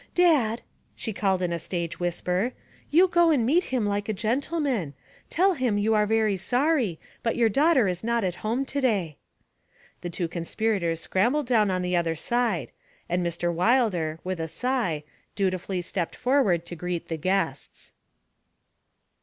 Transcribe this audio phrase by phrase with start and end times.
[0.15, 0.63] 'Dad,'
[0.95, 2.53] she called in a stage whisper,
[2.89, 4.95] 'you go and meet him like a gentleman.
[5.29, 9.17] Tell him you are very sorry, but your daughter is not at home to day.'
[10.01, 12.71] The two conspirators scrambled down on the other side;
[13.07, 13.53] and Mr.
[13.53, 15.03] Wilder, with a sigh,
[15.35, 17.93] dutifully stepped forward to greet the guests.